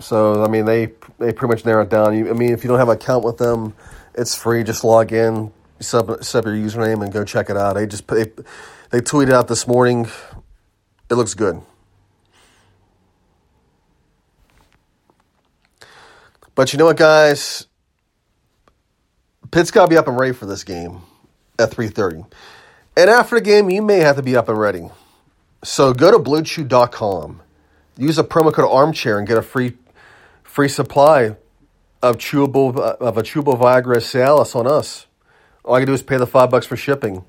So, 0.00 0.44
I 0.44 0.48
mean, 0.48 0.64
they 0.64 0.86
they 1.18 1.32
pretty 1.32 1.54
much 1.54 1.64
narrow 1.64 1.82
it 1.82 1.90
down. 1.90 2.16
You, 2.16 2.30
I 2.30 2.32
mean, 2.32 2.52
if 2.52 2.64
you 2.64 2.68
don't 2.68 2.78
have 2.78 2.88
an 2.88 2.96
account 2.96 3.24
with 3.24 3.38
them, 3.38 3.74
it's 4.14 4.34
free. 4.34 4.64
Just 4.64 4.84
log 4.84 5.12
in, 5.12 5.52
set 5.80 6.08
up, 6.08 6.08
your 6.08 6.54
username, 6.54 7.02
and 7.02 7.12
go 7.12 7.24
check 7.24 7.50
it 7.50 7.56
out. 7.56 7.74
They 7.74 7.86
just 7.86 8.06
they, 8.08 8.24
they 8.90 9.00
tweeted 9.00 9.32
out 9.32 9.48
this 9.48 9.66
morning. 9.66 10.08
It 11.10 11.14
looks 11.14 11.34
good. 11.34 11.60
But 16.54 16.72
you 16.72 16.78
know 16.78 16.86
what, 16.86 16.96
guys? 16.96 17.66
Pitt's 19.50 19.70
got 19.70 19.86
to 19.86 19.90
be 19.90 19.96
up 19.96 20.08
and 20.08 20.18
ready 20.18 20.32
for 20.32 20.46
this 20.46 20.64
game 20.64 21.00
at 21.58 21.70
3.30. 21.70 22.26
And 22.96 23.10
after 23.10 23.36
the 23.36 23.40
game, 23.40 23.70
you 23.70 23.82
may 23.82 23.98
have 23.98 24.16
to 24.16 24.22
be 24.22 24.36
up 24.36 24.48
and 24.48 24.58
ready. 24.58 24.88
So 25.62 25.92
go 25.92 26.10
to 26.10 26.18
bluechew.com. 26.18 27.40
Use 27.96 28.18
a 28.18 28.24
promo 28.24 28.52
code 28.52 28.68
armchair 28.70 29.18
and 29.18 29.26
get 29.26 29.38
a 29.38 29.42
free 29.42 29.76
free 30.54 30.68
supply 30.68 31.34
of 32.00 32.16
chewable 32.16 32.78
of 32.78 33.18
a 33.18 33.22
chewable 33.24 33.58
Viagra 33.58 33.96
Cialis 33.96 34.54
on 34.54 34.68
us. 34.68 35.08
All 35.64 35.74
I 35.74 35.80
can 35.80 35.88
do 35.88 35.94
is 35.94 36.02
pay 36.02 36.16
the 36.16 36.28
five 36.28 36.48
bucks 36.48 36.64
for 36.64 36.76
shipping. 36.76 37.24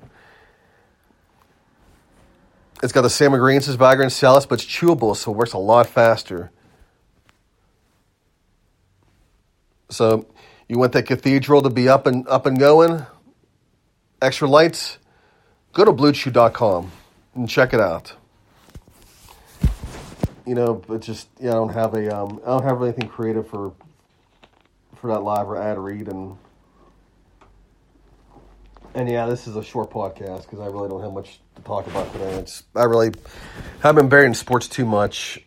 It's 2.84 2.92
got 2.92 3.02
the 3.02 3.10
same 3.10 3.34
ingredients 3.34 3.66
as 3.66 3.76
Viagra 3.76 4.02
and 4.02 4.12
Cialis, 4.12 4.48
but 4.48 4.62
it's 4.62 4.64
chewable, 4.64 5.16
so 5.16 5.32
it 5.32 5.36
works 5.36 5.54
a 5.54 5.58
lot 5.58 5.88
faster. 5.88 6.52
So 9.90 10.28
you 10.68 10.78
want 10.78 10.92
that 10.92 11.06
cathedral 11.06 11.62
to 11.62 11.70
be 11.70 11.88
up 11.88 12.06
and 12.06 12.28
up 12.28 12.46
and 12.46 12.56
going? 12.56 13.06
Extra 14.22 14.46
lights? 14.46 14.98
Go 15.72 15.84
to 15.84 15.92
bluechew.com 15.92 16.92
and 17.34 17.48
check 17.48 17.74
it 17.74 17.80
out. 17.80 18.12
You 20.46 20.54
know, 20.54 20.74
but 20.74 21.02
just 21.02 21.28
yeah, 21.40 21.50
I 21.50 21.54
don't 21.54 21.74
have 21.74 21.94
a 21.94 22.16
um, 22.16 22.40
I 22.44 22.50
don't 22.50 22.62
have 22.62 22.82
anything 22.82 23.08
creative 23.08 23.48
for 23.48 23.72
for 24.94 25.08
that 25.12 25.20
live 25.20 25.48
or 25.48 25.60
ad 25.60 25.78
read 25.78 26.08
and 26.08 26.38
and 28.94 29.10
yeah, 29.10 29.26
this 29.26 29.46
is 29.46 29.56
a 29.56 29.62
short 29.62 29.90
podcast 29.90 30.42
because 30.42 30.60
I 30.60 30.66
really 30.66 30.88
don't 30.88 31.02
have 31.02 31.12
much 31.12 31.40
to 31.56 31.62
talk 31.62 31.86
about 31.86 32.10
today. 32.12 32.32
It's 32.34 32.62
I 32.74 32.84
really 32.84 33.12
haven't 33.80 34.04
been 34.04 34.08
buried 34.08 34.26
in 34.26 34.34
sports 34.34 34.68
too 34.68 34.86
much 34.86 35.38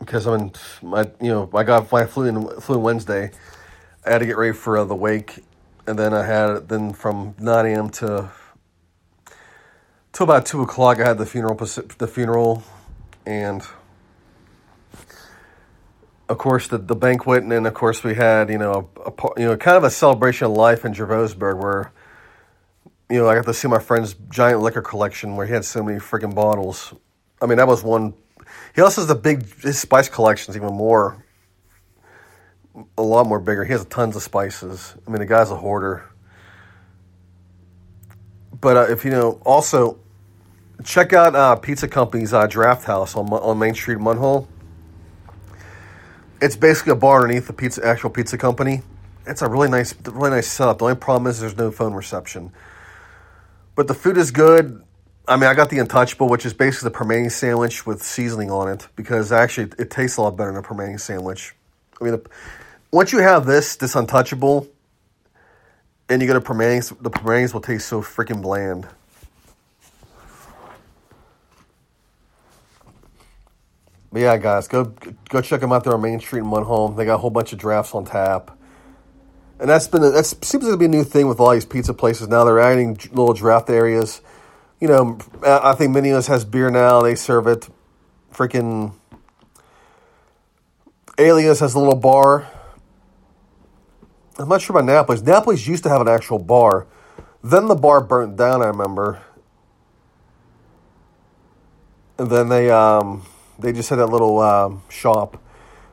because 0.00 0.26
I'm 0.26 0.40
in 0.40 0.52
my 0.82 1.08
you 1.20 1.28
know 1.30 1.48
I 1.54 1.62
got 1.62 1.92
I 1.92 2.06
flew 2.06 2.24
in 2.24 2.60
flew 2.60 2.76
in 2.76 2.82
Wednesday. 2.82 3.30
I 4.04 4.10
had 4.10 4.18
to 4.18 4.26
get 4.26 4.36
ready 4.36 4.52
for 4.52 4.78
uh, 4.78 4.84
the 4.84 4.96
wake, 4.96 5.44
and 5.86 5.98
then 5.98 6.12
I 6.12 6.24
had 6.26 6.68
then 6.68 6.92
from 6.92 7.36
nine 7.38 7.66
a.m. 7.66 7.90
to 7.90 8.30
till 10.12 10.24
about 10.24 10.46
two 10.46 10.62
o'clock. 10.62 10.98
I 11.00 11.06
had 11.06 11.18
the 11.18 11.26
funeral 11.26 11.56
the 11.56 12.08
funeral, 12.08 12.64
and 13.26 13.62
of 16.28 16.38
course 16.38 16.68
the 16.68 16.78
the 16.78 16.96
banquet, 16.96 17.42
and 17.42 17.52
then 17.52 17.66
of 17.66 17.74
course 17.74 18.02
we 18.04 18.14
had 18.14 18.50
you 18.50 18.58
know 18.58 18.90
a, 18.96 19.10
a 19.10 19.40
you 19.40 19.46
know 19.46 19.56
kind 19.56 19.76
of 19.76 19.84
a 19.84 19.90
celebration 19.90 20.46
of 20.46 20.52
life 20.52 20.84
in 20.84 20.94
Jervoisburg 20.94 21.58
where. 21.60 21.92
You 23.10 23.18
know, 23.18 23.28
I 23.28 23.34
got 23.34 23.44
to 23.44 23.52
see 23.52 23.68
my 23.68 23.80
friend's 23.80 24.14
giant 24.30 24.62
liquor 24.62 24.80
collection 24.80 25.36
where 25.36 25.46
he 25.46 25.52
had 25.52 25.66
so 25.66 25.82
many 25.82 25.98
freaking 25.98 26.34
bottles. 26.34 26.94
I 27.40 27.44
mean, 27.44 27.58
that 27.58 27.68
was 27.68 27.84
one 27.84 28.14
he 28.74 28.80
also 28.80 29.00
has 29.02 29.10
a 29.10 29.14
big 29.14 29.44
his 29.60 29.78
spice 29.78 30.08
collection's 30.08 30.56
even 30.56 30.72
more, 30.74 31.24
a 32.98 33.02
lot 33.02 33.26
more 33.26 33.38
bigger. 33.38 33.64
He 33.64 33.72
has 33.72 33.84
tons 33.86 34.16
of 34.16 34.22
spices. 34.22 34.94
I 35.06 35.10
mean, 35.10 35.20
the 35.20 35.26
guy's 35.26 35.50
a 35.50 35.56
hoarder. 35.56 36.10
But 38.60 38.76
uh, 38.76 38.92
if 38.92 39.04
you 39.04 39.10
know, 39.10 39.40
also 39.44 39.98
check 40.82 41.12
out 41.12 41.34
uh, 41.34 41.56
Pizza 41.56 41.86
Company's 41.86 42.32
uh, 42.32 42.46
Draft 42.46 42.84
House 42.84 43.14
on 43.14 43.32
on 43.32 43.58
Main 43.58 43.74
Street, 43.74 43.98
Munhall. 43.98 44.46
It's 46.40 46.56
basically 46.56 46.92
a 46.92 46.96
bar 46.96 47.22
underneath 47.22 47.46
the 47.46 47.52
pizza 47.52 47.86
actual 47.86 48.10
pizza 48.10 48.36
company. 48.36 48.82
It's 49.26 49.40
a 49.40 49.48
really 49.48 49.68
nice, 49.68 49.94
really 50.04 50.30
nice 50.30 50.48
setup. 50.48 50.78
The 50.78 50.84
only 50.84 50.96
problem 50.96 51.30
is 51.30 51.40
there's 51.40 51.56
no 51.56 51.70
phone 51.70 51.94
reception, 51.94 52.52
but 53.74 53.86
the 53.86 53.94
food 53.94 54.16
is 54.16 54.30
good. 54.30 54.82
I 55.26 55.36
mean, 55.36 55.48
I 55.48 55.54
got 55.54 55.70
the 55.70 55.78
Untouchable, 55.78 56.28
which 56.28 56.44
is 56.44 56.52
basically 56.52 56.90
the 56.90 56.98
Primanti 56.98 57.32
sandwich 57.32 57.86
with 57.86 58.02
seasoning 58.02 58.50
on 58.50 58.68
it, 58.68 58.88
because 58.94 59.32
actually 59.32 59.72
it 59.78 59.90
tastes 59.90 60.18
a 60.18 60.22
lot 60.22 60.36
better 60.36 60.52
than 60.52 60.62
a 60.62 60.66
Primanti 60.66 61.00
sandwich. 61.00 61.54
I 61.98 62.04
mean, 62.04 62.12
the, 62.12 62.30
once 62.90 63.10
you 63.12 63.20
have 63.20 63.46
this, 63.46 63.76
this 63.76 63.94
Untouchable, 63.94 64.68
and 66.10 66.20
you 66.20 66.28
go 66.28 66.34
to 66.34 66.40
Primantis, 66.42 66.94
the 67.02 67.10
Primantis 67.10 67.54
will 67.54 67.62
taste 67.62 67.88
so 67.88 68.02
freaking 68.02 68.42
bland. 68.42 68.86
But 74.14 74.22
yeah, 74.22 74.38
guys, 74.38 74.66
go 74.66 74.84
go 75.28 75.42
check 75.42 75.60
them 75.60 75.72
out 75.72 75.84
there 75.84 75.92
on 75.92 76.00
Main 76.00 76.20
Street 76.20 76.40
in 76.40 76.46
Munhall. 76.46 76.96
They 76.96 77.04
got 77.04 77.16
a 77.16 77.18
whole 77.18 77.28
bunch 77.28 77.52
of 77.52 77.58
drafts 77.58 77.94
on 77.94 78.06
tap, 78.06 78.58
and 79.60 79.68
that's 79.68 79.86
been 79.86 80.00
that 80.00 80.24
seems 80.24 80.64
to 80.64 80.76
be 80.78 80.86
a 80.86 80.88
new 80.88 81.04
thing 81.04 81.28
with 81.28 81.38
all 81.38 81.50
these 81.50 81.66
pizza 81.66 81.92
places 81.92 82.28
now. 82.28 82.44
They're 82.44 82.60
adding 82.60 82.94
little 83.12 83.34
draft 83.34 83.68
areas 83.68 84.22
you 84.84 84.88
know, 84.88 85.18
I 85.42 85.74
think 85.74 85.92
Mineo's 85.92 86.26
has 86.26 86.44
beer 86.44 86.68
now. 86.68 87.00
They 87.00 87.14
serve 87.14 87.46
it. 87.46 87.70
Freaking 88.30 88.92
Aiello's 91.16 91.60
has 91.60 91.72
a 91.74 91.78
little 91.78 91.96
bar. 91.96 92.46
I'm 94.38 94.48
not 94.48 94.60
sure 94.60 94.76
about 94.76 94.84
Napoli's. 94.84 95.22
Napoli's 95.22 95.66
used 95.66 95.84
to 95.84 95.88
have 95.88 96.02
an 96.02 96.08
actual 96.08 96.38
bar. 96.38 96.86
Then 97.42 97.68
the 97.68 97.74
bar 97.74 98.02
burnt 98.02 98.36
down, 98.36 98.60
I 98.60 98.66
remember. 98.66 99.22
And 102.18 102.28
then 102.28 102.50
they 102.50 102.70
um, 102.70 103.24
they 103.58 103.72
just 103.72 103.88
had 103.90 103.98
that 103.98 104.06
little 104.06 104.40
um, 104.40 104.82
shop. 104.88 105.40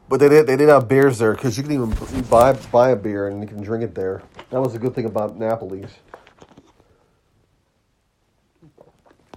But 0.10 0.20
they 0.20 0.28
did 0.28 0.48
they 0.48 0.58
did 0.58 0.70
have 0.70 0.88
beers 0.88 1.20
there 1.20 1.34
because 1.34 1.58
you 1.58 1.64
can 1.64 1.72
even 1.72 2.24
buy 2.24 2.54
buy 2.54 2.90
a 2.90 2.96
beer 2.96 3.28
and 3.28 3.42
you 3.42 3.48
can 3.48 3.64
drink 3.64 3.84
it 3.84 3.96
there. 3.96 4.22
That 4.50 4.60
was 4.60 4.76
a 4.76 4.80
good 4.80 4.94
thing 4.94 5.06
about 5.06 5.40
Napoli's. 5.40 5.92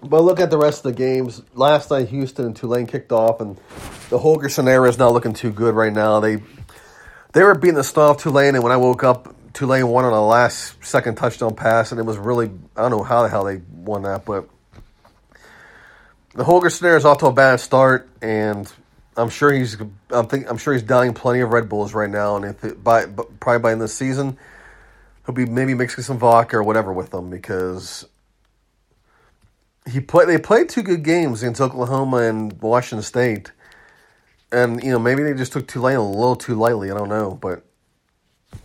But 0.02 0.22
look 0.22 0.40
at 0.40 0.50
the 0.50 0.58
rest 0.58 0.84
of 0.84 0.92
the 0.92 0.98
games. 0.98 1.42
Last 1.54 1.90
night, 1.90 2.08
Houston 2.08 2.44
and 2.46 2.56
Tulane 2.56 2.86
kicked 2.86 3.12
off, 3.12 3.40
and 3.40 3.56
the 4.10 4.18
Holgorsen 4.18 4.68
era 4.68 4.88
is 4.88 4.98
not 4.98 5.12
looking 5.12 5.32
too 5.32 5.50
good 5.50 5.74
right 5.74 5.92
now. 5.92 6.20
They 6.20 6.42
they 7.32 7.42
were 7.42 7.54
beating 7.54 7.76
the 7.76 7.84
stuff 7.84 8.18
Tulane, 8.18 8.54
and 8.54 8.62
when 8.62 8.72
I 8.72 8.76
woke 8.76 9.02
up, 9.02 9.34
Tulane 9.54 9.86
won 9.88 10.04
on 10.04 10.12
a 10.12 10.26
last 10.26 10.84
second 10.84 11.14
touchdown 11.14 11.54
pass, 11.54 11.90
and 11.92 12.00
it 12.00 12.04
was 12.04 12.18
really 12.18 12.50
I 12.76 12.82
don't 12.82 12.90
know 12.90 13.02
how 13.02 13.22
the 13.22 13.28
hell 13.28 13.44
they 13.44 13.62
won 13.72 14.02
that, 14.02 14.24
but 14.24 14.48
the 16.34 16.44
Holgorsen 16.44 16.82
era 16.82 16.96
is 16.96 17.04
off 17.04 17.18
to 17.18 17.26
a 17.26 17.32
bad 17.32 17.60
start, 17.60 18.08
and 18.20 18.70
I'm 19.16 19.28
sure 19.28 19.52
he's 19.52 19.76
I'm 20.10 20.26
think 20.26 20.50
I'm 20.50 20.58
sure 20.58 20.72
he's 20.74 20.82
downing 20.82 21.14
plenty 21.14 21.40
of 21.40 21.50
Red 21.50 21.68
Bulls 21.68 21.94
right 21.94 22.10
now, 22.10 22.36
and 22.36 22.44
if 22.44 22.64
it, 22.64 22.82
by 22.82 23.06
probably 23.06 23.58
by 23.58 23.68
the 23.68 23.72
end 23.72 23.82
of 23.82 23.88
the 23.88 23.88
season, 23.88 24.36
he'll 25.24 25.34
be 25.34 25.46
maybe 25.46 25.74
mixing 25.74 26.02
some 26.02 26.18
vodka 26.18 26.56
or 26.56 26.62
whatever 26.62 26.92
with 26.92 27.10
them 27.10 27.30
because 27.30 28.04
he 29.90 30.00
played. 30.00 30.28
They 30.28 30.38
played 30.38 30.68
two 30.68 30.82
good 30.82 31.04
games 31.04 31.42
against 31.42 31.60
Oklahoma 31.60 32.18
and 32.18 32.60
Washington 32.60 33.02
State, 33.02 33.52
and 34.50 34.82
you 34.82 34.90
know 34.90 34.98
maybe 34.98 35.22
they 35.22 35.34
just 35.34 35.52
took 35.52 35.68
Tulane 35.68 35.96
a 35.96 36.08
little 36.08 36.36
too 36.36 36.56
lightly. 36.56 36.90
I 36.90 36.94
don't 36.94 37.08
know, 37.08 37.38
but 37.40 37.64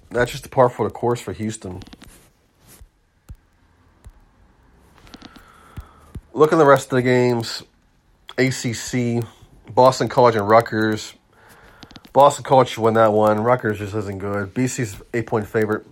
that's 0.09 0.31
just 0.31 0.47
a 0.47 0.49
par 0.49 0.69
for 0.69 0.87
the 0.87 0.93
course 0.93 1.21
for 1.21 1.33
Houston. 1.33 1.83
Look 6.39 6.53
at 6.53 6.55
the 6.55 6.65
rest 6.65 6.85
of 6.85 6.95
the 6.95 7.01
games. 7.01 7.63
ACC, 8.37 9.25
Boston 9.75 10.07
College 10.07 10.35
and 10.37 10.47
Rutgers. 10.47 11.13
Boston 12.13 12.45
College 12.45 12.69
should 12.69 12.81
win 12.81 12.93
that 12.93 13.11
one. 13.11 13.41
Rutgers 13.41 13.79
just 13.79 13.93
isn't 13.93 14.19
good. 14.19 14.53
BC's 14.53 14.95
eight 15.13 15.27
point 15.27 15.45
favorite. 15.47 15.85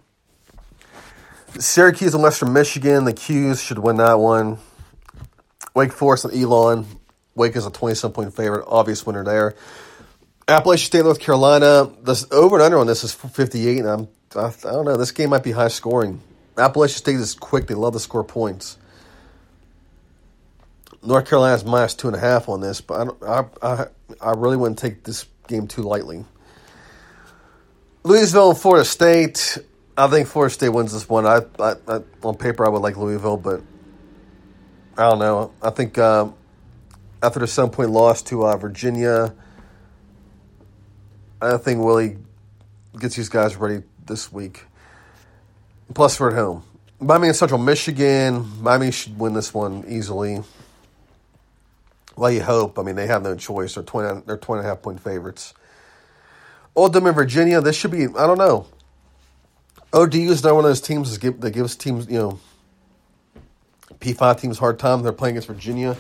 Syracuse 1.59 2.13
and 2.13 2.23
Western 2.23 2.53
Michigan. 2.53 3.03
The 3.03 3.11
Qs 3.11 3.61
should 3.61 3.79
win 3.79 3.97
that 3.97 4.19
one. 4.19 4.59
Wake 5.75 5.91
Forest 5.91 6.23
and 6.23 6.33
Elon. 6.33 6.85
Wake 7.35 7.57
is 7.57 7.65
a 7.65 7.69
27 7.69 8.13
point 8.13 8.33
favorite, 8.33 8.63
obvious 8.69 9.05
winner 9.05 9.25
there. 9.25 9.53
Appalachian 10.47 10.85
State, 10.85 11.03
North 11.03 11.19
Carolina. 11.19 11.91
The 12.03 12.25
over 12.31 12.55
and 12.55 12.63
under 12.63 12.77
on 12.77 12.87
this 12.87 13.03
is 13.03 13.13
58, 13.13 13.79
and 13.79 13.85
I'm, 13.85 14.07
I, 14.33 14.45
I 14.45 14.71
don't 14.71 14.85
know. 14.85 14.95
This 14.95 15.11
game 15.11 15.31
might 15.31 15.43
be 15.43 15.51
high 15.51 15.67
scoring. 15.67 16.21
Appalachian 16.57 16.95
State 16.99 17.17
is 17.17 17.33
quick. 17.35 17.67
They 17.67 17.73
love 17.73 17.91
to 17.95 17.99
score 17.99 18.23
points. 18.23 18.77
North 21.07 21.25
Carolina's 21.29 21.63
minus 21.63 21.93
two 21.93 22.07
and 22.07 22.17
a 22.17 22.19
half 22.19 22.49
on 22.49 22.59
this, 22.59 22.81
but 22.81 23.15
I, 23.23 23.39
I, 23.39 23.45
I, 23.61 23.85
I 24.19 24.31
really 24.31 24.57
wouldn't 24.57 24.77
take 24.77 25.03
this 25.03 25.25
game 25.47 25.65
too 25.65 25.83
lightly. 25.83 26.25
Louisville 28.03 28.49
and 28.49 28.59
Florida 28.59 28.83
State. 28.83 29.57
I 29.97 30.07
think 30.07 30.27
Florida 30.27 30.53
State 30.53 30.67
wins 30.67 30.91
this 30.91 31.07
one. 31.07 31.25
I, 31.25 31.39
I, 31.59 31.75
I 31.87 32.01
on 32.23 32.35
paper 32.35 32.65
I 32.65 32.69
would 32.69 32.81
like 32.81 32.97
Louisville, 32.97 33.37
but 33.37 33.61
I 34.97 35.09
don't 35.09 35.19
know. 35.19 35.53
I 35.61 35.69
think 35.69 35.97
uh, 35.97 36.27
after 37.23 37.39
the 37.39 37.47
seven 37.47 37.71
point 37.71 37.91
loss 37.91 38.21
to 38.23 38.45
uh, 38.45 38.57
Virginia, 38.57 39.33
I 41.41 41.55
think 41.55 41.81
Willie 41.81 42.17
gets 42.99 43.15
these 43.15 43.29
guys 43.29 43.55
ready 43.55 43.81
this 44.05 44.29
week. 44.29 44.65
Plus, 45.93 46.19
we're 46.19 46.31
at 46.31 46.35
home. 46.35 46.63
Miami 46.99 47.29
and 47.29 47.35
Central 47.35 47.61
Michigan. 47.61 48.61
Miami 48.61 48.91
should 48.91 49.17
win 49.17 49.33
this 49.33 49.53
one 49.53 49.85
easily. 49.87 50.43
Well, 52.17 52.31
you 52.31 52.41
hope. 52.41 52.79
I 52.79 52.83
mean, 52.83 52.95
they 52.95 53.07
have 53.07 53.21
no 53.23 53.35
choice. 53.35 53.75
They're 53.75 53.83
20, 53.83 54.23
they're 54.25 54.37
20 54.37 54.59
and 54.59 54.65
a 54.65 54.69
half 54.69 54.81
point 54.81 54.99
favorites. 54.99 55.53
Old 56.75 56.93
Dominion, 56.93 57.15
Virginia. 57.15 57.61
This 57.61 57.75
should 57.77 57.91
be, 57.91 58.05
I 58.05 58.25
don't 58.27 58.39
know. 58.39 58.67
ODU 59.93 60.31
is 60.31 60.43
not 60.43 60.55
one 60.55 60.65
of 60.65 60.69
those 60.69 60.81
teams 60.81 61.13
that, 61.13 61.21
give, 61.21 61.41
that 61.41 61.51
gives 61.51 61.75
teams, 61.75 62.07
you 62.07 62.19
know, 62.19 62.39
P5 63.99 64.39
teams 64.39 64.57
hard 64.57 64.79
time. 64.79 65.03
They're 65.03 65.13
playing 65.13 65.33
against 65.35 65.47
Virginia. 65.47 65.95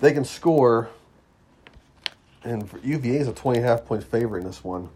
They 0.00 0.12
can 0.12 0.24
score. 0.24 0.88
And 2.44 2.68
UVA 2.82 3.16
is 3.16 3.28
a 3.28 3.32
20 3.32 3.58
and 3.58 3.66
a 3.66 3.70
half 3.70 3.84
point 3.84 4.04
favorite 4.04 4.40
in 4.40 4.46
this 4.46 4.62
one. 4.62 4.88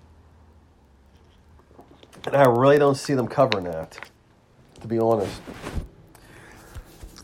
And 2.26 2.36
I 2.36 2.44
really 2.44 2.78
don't 2.78 2.96
see 2.96 3.14
them 3.14 3.28
covering 3.28 3.64
that, 3.64 3.98
to 4.80 4.88
be 4.88 4.98
honest. 4.98 5.40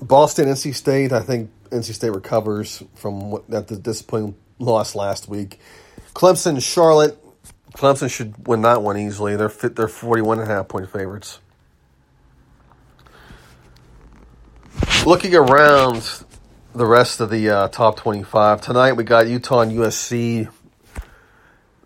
Boston, 0.01 0.49
NC 0.49 0.75
State. 0.75 1.13
I 1.13 1.21
think 1.21 1.51
NC 1.73 1.95
State 1.95 2.11
recovers 2.11 2.83
from 2.95 3.31
what, 3.31 3.49
that 3.51 3.69
the 3.69 3.77
disappointing 3.77 4.37
loss 4.59 4.95
last 4.95 5.29
week. 5.29 5.59
Clemson, 6.15 6.63
Charlotte. 6.63 7.19
Clemson 7.75 8.11
should 8.11 8.47
win 8.47 8.63
that 8.63 8.83
one 8.83 8.99
easily. 8.99 9.35
They're 9.37 9.49
fit, 9.49 9.77
they're 9.77 9.89
41 9.89 10.41
and 10.41 10.51
a 10.51 10.55
half 10.55 10.69
point 10.69 10.91
favorites. 10.91 11.39
Looking 15.07 15.35
around 15.35 16.09
the 16.75 16.87
rest 16.87 17.21
of 17.21 17.31
the 17.31 17.49
uh, 17.49 17.69
top 17.69 17.97
25 17.97 18.61
tonight, 18.61 18.93
we 18.93 19.05
got 19.05 19.27
Utah 19.27 19.61
and 19.61 19.73
USC. 19.73 20.49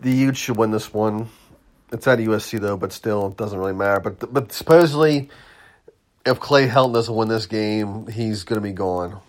The 0.01 0.11
Utes 0.11 0.39
should 0.39 0.57
win 0.57 0.73
this 0.73 0.93
one. 0.93 1.29
It's 1.93 2.07
at 2.07 2.19
USC 2.19 2.61
though, 2.61 2.77
but 2.77 2.93
still, 2.93 3.29
it 3.29 3.37
doesn't 3.37 3.59
really 3.59 3.73
matter. 3.73 4.01
But 4.01 4.33
but 4.35 4.53
supposedly, 4.53 5.31
if 6.27 6.41
Clay 6.41 6.67
Helton 6.69 6.93
doesn't 6.95 7.15
win 7.15 7.29
this 7.29 7.47
game, 7.47 8.09
he's 8.09 8.43
going 8.43 8.61
to 8.61 8.67
be 8.67 8.73
gone. 8.73 9.21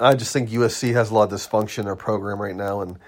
I 0.00 0.14
just 0.14 0.32
think 0.32 0.50
USC 0.50 0.92
has 0.94 1.10
a 1.10 1.14
lot 1.14 1.32
of 1.32 1.38
dysfunction 1.40 1.80
in 1.80 1.84
their 1.86 1.96
program 1.96 2.40
right 2.42 2.56
now, 2.56 2.82
and 2.82 2.98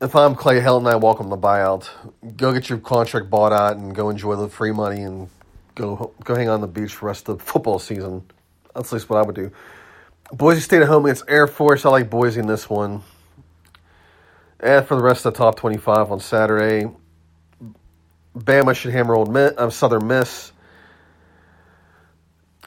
if 0.00 0.16
I'm 0.16 0.34
Clay 0.34 0.60
Helton, 0.60 0.90
I 0.90 0.96
welcome 0.96 1.28
the 1.30 1.38
buyout. 1.38 1.88
Go 2.36 2.52
get 2.52 2.68
your 2.68 2.78
contract 2.78 3.30
bought 3.30 3.52
out 3.52 3.76
and 3.76 3.94
go 3.94 4.10
enjoy 4.10 4.36
the 4.36 4.48
free 4.48 4.72
money 4.72 5.02
and 5.02 5.28
go 5.74 6.12
go 6.24 6.34
hang 6.34 6.48
on 6.48 6.60
the 6.60 6.66
beach 6.68 6.94
for 6.94 7.00
the 7.02 7.06
rest 7.08 7.28
of 7.28 7.38
the 7.38 7.44
football 7.44 7.78
season. 7.78 8.24
That's 8.74 8.88
at 8.88 8.94
least 8.94 9.10
what 9.10 9.18
I 9.18 9.22
would 9.22 9.36
do. 9.36 9.52
Boise 10.32 10.60
State 10.60 10.82
at 10.82 10.88
home 10.88 11.06
against 11.06 11.24
Air 11.28 11.46
Force. 11.46 11.84
I 11.84 11.90
like 11.90 12.10
Boise 12.10 12.40
in 12.40 12.46
this 12.46 12.70
one. 12.70 13.02
And 14.60 14.86
for 14.86 14.96
the 14.96 15.02
rest 15.02 15.26
of 15.26 15.34
the 15.34 15.38
top 15.38 15.56
25 15.56 16.12
on 16.12 16.20
Saturday, 16.20 16.90
Bama 18.36 18.74
should 18.74 18.92
hammer 18.92 19.14
Ole 19.14 19.26
Miss, 19.26 19.52
uh, 19.58 19.70
Southern 19.70 20.06
Miss. 20.08 20.52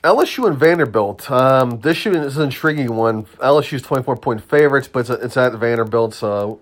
LSU 0.06 0.48
and 0.48 0.58
Vanderbilt. 0.58 1.32
Um, 1.32 1.82
this 1.82 2.06
is 2.06 2.38
an 2.38 2.44
intriguing 2.44 2.96
one. 2.96 3.26
LSU's 3.42 3.82
24 3.82 4.18
point 4.18 4.42
favorites, 4.42 4.88
but 4.88 5.00
it's, 5.02 5.10
it's 5.10 5.38
at 5.38 5.54
Vanderbilt, 5.54 6.14
so 6.14 6.60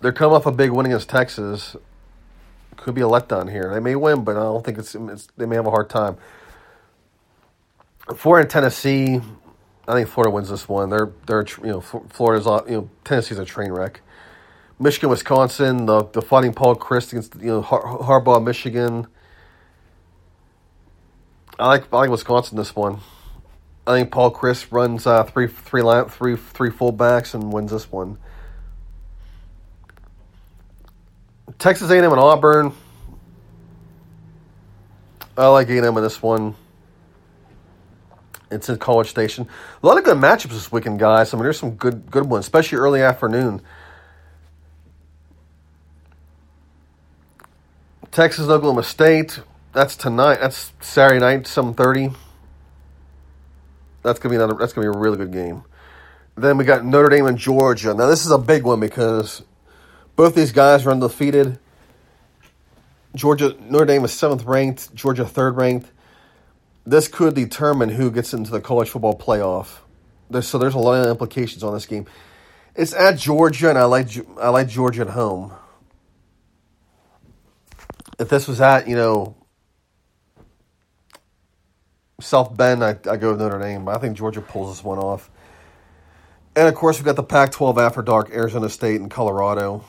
they're 0.00 0.12
coming 0.12 0.34
off 0.34 0.46
a 0.46 0.52
big 0.52 0.72
win 0.72 0.86
against 0.86 1.08
Texas. 1.08 1.76
Could 2.76 2.94
be 2.96 3.02
a 3.02 3.06
letdown 3.06 3.50
here. 3.50 3.72
They 3.72 3.80
may 3.80 3.96
win, 3.96 4.24
but 4.24 4.36
I 4.36 4.40
don't 4.40 4.64
think 4.64 4.78
it's, 4.78 4.94
it's 4.96 5.28
they 5.36 5.46
may 5.46 5.56
have 5.56 5.66
a 5.66 5.70
hard 5.70 5.88
time. 5.88 6.16
Four 8.16 8.40
in 8.40 8.48
Tennessee. 8.48 9.20
I 9.88 9.92
think 9.92 10.08
Florida 10.08 10.30
wins 10.32 10.50
this 10.50 10.68
one. 10.68 10.90
They're 10.90 11.12
they're 11.26 11.46
you 11.62 11.68
know 11.70 11.80
Florida's 11.80 12.46
you 12.68 12.76
know 12.76 12.90
Tennessee's 13.04 13.38
a 13.38 13.44
train 13.44 13.72
wreck. 13.72 14.00
Michigan, 14.80 15.10
Wisconsin, 15.10 15.86
the 15.86 16.04
the 16.06 16.22
fighting 16.22 16.52
Paul 16.54 16.76
Chryst 16.76 17.12
against 17.12 17.36
you 17.36 17.48
know 17.48 17.62
Har- 17.62 17.98
Harbaugh, 18.00 18.42
Michigan. 18.44 19.06
I 21.58 21.68
like 21.68 21.92
I 21.92 21.96
like 21.96 22.10
Wisconsin 22.10 22.56
this 22.58 22.76
one. 22.76 23.00
I 23.86 23.96
think 23.96 24.10
Paul 24.10 24.30
Chryst 24.32 24.70
runs 24.70 25.06
uh, 25.06 25.24
three 25.24 25.46
three 25.46 25.82
line, 25.82 26.06
three 26.06 26.36
three 26.36 26.70
fullbacks 26.70 27.34
and 27.34 27.52
wins 27.52 27.70
this 27.70 27.90
one. 27.90 28.18
Texas 31.58 31.90
A&M 31.90 32.04
and 32.04 32.20
Auburn. 32.20 32.72
I 35.38 35.46
like 35.48 35.68
A&M 35.68 35.84
in 35.84 36.02
this 36.02 36.20
one. 36.20 36.54
It's 38.50 38.68
in 38.68 38.78
College 38.78 39.08
Station. 39.08 39.48
A 39.82 39.86
lot 39.86 39.98
of 39.98 40.04
good 40.04 40.16
matchups 40.16 40.50
this 40.50 40.70
weekend, 40.70 40.98
guys. 40.98 41.32
I 41.32 41.36
mean, 41.36 41.44
there's 41.44 41.58
some 41.58 41.72
good 41.72 42.10
good 42.10 42.26
ones, 42.26 42.44
especially 42.44 42.78
early 42.78 43.00
afternoon. 43.00 43.62
Texas 48.10 48.48
Oklahoma 48.48 48.82
State. 48.82 49.40
That's 49.76 49.94
tonight. 49.94 50.40
That's 50.40 50.72
Saturday 50.80 51.20
night, 51.20 51.46
seven 51.46 51.74
thirty. 51.74 52.08
That's 54.02 54.18
gonna 54.18 54.32
be 54.32 54.36
another. 54.36 54.54
That's 54.58 54.72
gonna 54.72 54.90
be 54.90 54.96
a 54.96 54.98
really 54.98 55.18
good 55.18 55.32
game. 55.32 55.64
Then 56.34 56.56
we 56.56 56.64
got 56.64 56.82
Notre 56.82 57.10
Dame 57.10 57.26
and 57.26 57.36
Georgia. 57.36 57.92
Now 57.92 58.06
this 58.06 58.24
is 58.24 58.30
a 58.30 58.38
big 58.38 58.62
one 58.62 58.80
because 58.80 59.42
both 60.16 60.34
these 60.34 60.50
guys 60.50 60.86
are 60.86 60.92
undefeated. 60.92 61.58
Georgia 63.14 63.54
Notre 63.68 63.84
Dame 63.84 64.02
is 64.06 64.14
seventh 64.14 64.44
ranked. 64.44 64.94
Georgia 64.94 65.26
third 65.26 65.58
ranked. 65.58 65.92
This 66.86 67.06
could 67.06 67.34
determine 67.34 67.90
who 67.90 68.10
gets 68.10 68.32
into 68.32 68.50
the 68.50 68.62
college 68.62 68.88
football 68.88 69.14
playoff. 69.14 69.80
There's, 70.30 70.48
so 70.48 70.56
there's 70.56 70.72
a 70.72 70.78
lot 70.78 71.02
of 71.02 71.08
implications 71.08 71.62
on 71.62 71.74
this 71.74 71.84
game. 71.84 72.06
It's 72.74 72.94
at 72.94 73.18
Georgia, 73.18 73.68
and 73.68 73.76
I 73.76 73.84
like 73.84 74.08
I 74.40 74.48
like 74.48 74.68
Georgia 74.68 75.02
at 75.02 75.10
home 75.10 75.52
if 78.18 78.30
this 78.30 78.48
was 78.48 78.62
at, 78.62 78.88
you 78.88 78.96
know, 78.96 79.36
South 82.20 82.56
Bend, 82.56 82.82
I, 82.82 82.90
I 83.10 83.16
go 83.16 83.30
with 83.30 83.40
Notre 83.40 83.58
Dame. 83.58 83.88
I 83.88 83.98
think 83.98 84.16
Georgia 84.16 84.40
pulls 84.40 84.76
this 84.76 84.84
one 84.84 84.98
off. 84.98 85.30
And 86.54 86.66
of 86.68 86.74
course, 86.74 86.98
we've 86.98 87.04
got 87.04 87.16
the 87.16 87.22
Pac 87.22 87.52
12 87.52 87.76
after 87.78 88.00
dark, 88.00 88.30
Arizona 88.30 88.70
State 88.70 89.00
and 89.00 89.10
Colorado. 89.10 89.84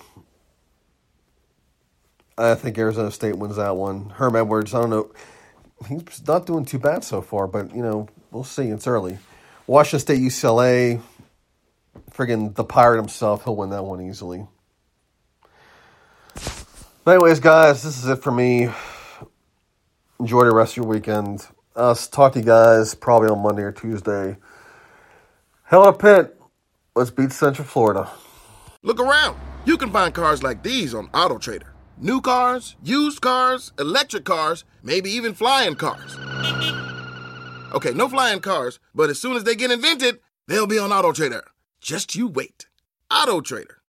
I 2.37 2.55
think 2.55 2.77
Arizona 2.77 3.11
State 3.11 3.37
wins 3.37 3.55
that 3.55 3.75
one. 3.75 4.09
Herm 4.09 4.35
Edwards, 4.35 4.73
I 4.73 4.81
don't 4.81 4.89
know. 4.89 5.11
He's 5.87 6.27
not 6.27 6.45
doing 6.45 6.65
too 6.65 6.79
bad 6.79 7.03
so 7.03 7.21
far, 7.21 7.47
but, 7.47 7.73
you 7.73 7.81
know, 7.81 8.09
we'll 8.31 8.43
see. 8.43 8.67
It's 8.67 8.87
early. 8.87 9.17
Washington 9.65 9.99
State, 9.99 10.19
UCLA. 10.19 11.01
Friggin' 12.11 12.53
the 12.55 12.63
Pirate 12.63 12.97
himself, 12.97 13.43
he'll 13.43 13.55
win 13.55 13.69
that 13.71 13.83
one 13.83 14.01
easily. 14.01 14.45
But 17.03 17.15
anyways, 17.15 17.39
guys, 17.39 17.83
this 17.83 17.97
is 17.97 18.09
it 18.09 18.17
for 18.21 18.31
me. 18.31 18.69
Enjoy 20.19 20.43
the 20.43 20.53
rest 20.53 20.73
of 20.73 20.77
your 20.77 20.87
weekend. 20.87 21.47
I'll 21.77 21.95
talk 21.95 22.33
to 22.33 22.39
you 22.39 22.45
guys 22.45 22.95
probably 22.95 23.29
on 23.29 23.39
Monday 23.39 23.61
or 23.61 23.71
Tuesday. 23.71 24.37
Hell 25.63 25.83
in 25.83 25.89
a 25.89 25.93
pit. 25.93 26.39
Let's 26.95 27.11
beat 27.11 27.31
Central 27.31 27.67
Florida. 27.67 28.09
Look 28.81 28.99
around. 28.99 29.37
You 29.65 29.77
can 29.77 29.91
find 29.91 30.13
cars 30.13 30.41
like 30.41 30.63
these 30.63 30.95
on 30.95 31.09
AutoTrader. 31.09 31.69
New 31.99 32.21
cars, 32.21 32.75
used 32.83 33.21
cars, 33.21 33.73
electric 33.77 34.25
cars, 34.25 34.63
maybe 34.81 35.11
even 35.11 35.33
flying 35.35 35.75
cars. 35.75 36.17
Okay, 37.73 37.93
no 37.93 38.09
flying 38.09 38.39
cars, 38.39 38.79
but 38.95 39.09
as 39.09 39.19
soon 39.19 39.35
as 39.35 39.43
they 39.43 39.55
get 39.55 39.71
invented, 39.71 40.19
they'll 40.47 40.67
be 40.67 40.79
on 40.79 40.89
AutoTrader. 40.89 41.41
Just 41.81 42.15
you 42.15 42.27
wait. 42.27 42.67
AutoTrader. 43.11 43.77